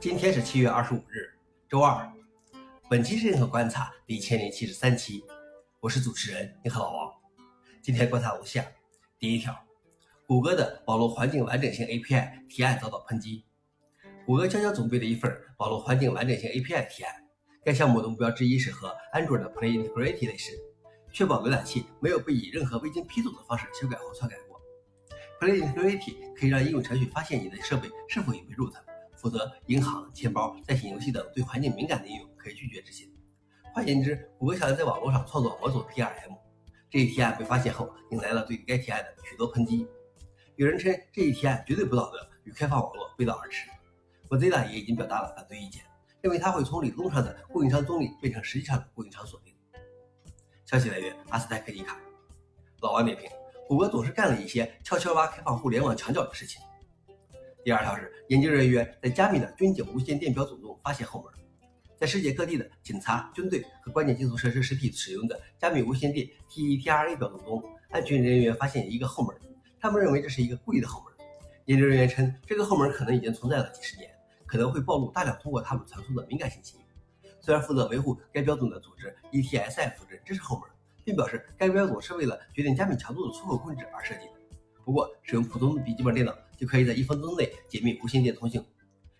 [0.00, 1.34] 今天是七月二十五日，
[1.68, 2.08] 周二。
[2.88, 5.24] 本期是银河观察第一千零七十三期，
[5.80, 7.12] 我是主持人银河老王。
[7.82, 8.64] 今天观察如下：
[9.18, 9.52] 第一条，
[10.24, 13.44] 谷歌的网络环境完整性 API 提案遭到抨击。
[14.24, 17.12] 谷歌悄悄准备了一份网络环境完整性 API 提案，
[17.64, 20.52] 该项目的目标之一是和 Android 的 Play Integrity 类似，
[21.12, 24.60] 确保浏览器没有被以任何未经批准的方式修改或篡改过。
[25.40, 28.72] Play Integrity 可以让应用程序发现你的设备是否已被 root。
[29.18, 33.12] 负责银行、钱包、在线游戏等对环境敏感的应用可以拒绝执行。
[33.74, 36.36] 换言之，谷歌想要在网络上创造模组 PRM。
[36.90, 39.86] 这一提案被发现后，引来了对该提案的许多抨击。
[40.56, 43.68] 有人称这一提案绝对不道德，与开放网络背道而驰。
[44.28, 45.84] Mozilla 也已经表达了反对意见，
[46.22, 49.54] 认为它会从理论上的供应商中立变成实际上的供应商锁定。
[50.64, 51.98] 消息来源：阿斯泰克尼卡。
[52.80, 53.28] 老王点评：
[53.66, 56.60] 谷歌总是干了一些悄悄挖开放互联网墙角的事情。
[57.68, 61.30] 第二条是，研究人员在加密的军警无线电标准中发现后门。
[61.98, 69.36] 在世界各地的警察、军队和关键基础设施实体使用的加密无线电 TETRA 标准中，安全人员发现一个后门。
[69.78, 71.12] 他们认为这是一个故意的后门。
[71.66, 74.10] 研究人员称，这个后门可能已经存在了几十年，
[74.46, 76.76] 可能会暴露大量通过他们传送的敏感信息。
[77.38, 80.70] 虽然负责维护该标准的组织 ETSI 否认这是后门，
[81.04, 84.32] 并表示该标准是为了决定加密强度的出口控制而设计的。
[84.86, 88.62] 不过，使用普通笔记本电脑就可以在一分钟内解密无线电通信。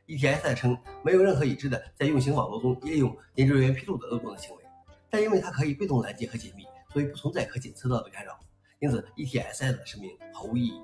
[0.07, 4.63] ETSI 称没有任何已知的在运行网络中利用研究人员披露的漏洞的行为，
[5.09, 8.39] 但因为它可以被动拦截和解密，所以不存在可检测到的干扰，
[8.81, 10.83] 因此 ETSI 的声明毫无意义。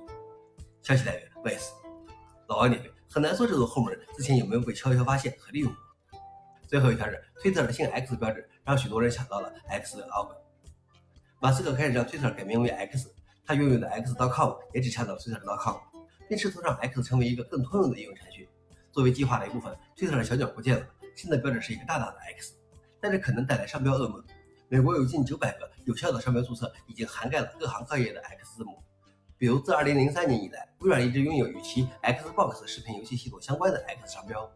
[0.82, 1.75] 消息来源 v i c e
[2.47, 6.20] 老王点评：很难说这种后门之前有没有被悄悄发现和利用过。
[6.66, 10.34] 最后一条是推特的性 X 标志让许多人想到了 X 的 log。
[11.41, 13.10] 马斯克开始将推特改名为 X。
[13.47, 15.77] 他拥有的 X.com 也只强调 Twitter.com，
[16.37, 18.49] 试图让 X 成为一个更通用的应用程序。
[18.93, 22.55] 作为计划的一部分，Twitter 的小脚不见了，新的标志是一个大大的 X，
[23.01, 24.23] 但这可能带来商标噩梦。
[24.69, 28.83] 美国有近九百个有效的商标注册，已经涵盖了各行各业的 X 字母。
[29.37, 34.50] 比如，自2003年以来，微软一直拥有与其 Xbox 视频游戏系统相关的 X 商标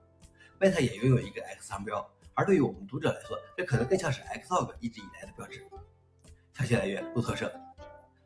[0.61, 2.09] ，Meta 也拥有一个 X 商标。
[2.34, 5.67] 而对于我们读者来说，这可能更像是 Xlog 一直以来的标志。
[6.55, 7.53] 消息来源：路透社。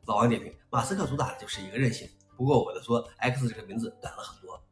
[0.04, 2.08] 老王点评：马斯克主打的就是一个任性。
[2.36, 4.62] 不过我的说，X 这个名字短了很多。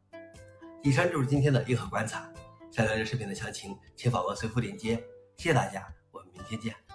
[0.83, 2.31] 以上就是今天的硬核观察。
[2.71, 4.95] 想了解视频的详情，请访问随附链接。
[5.37, 6.90] 谢谢大家，我们明天见。